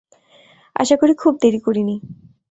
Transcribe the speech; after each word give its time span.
আশা 0.75 0.95
করি 1.01 1.13
খুব 1.21 1.33
দেরি 1.41 1.59
করিনি। 1.59 1.95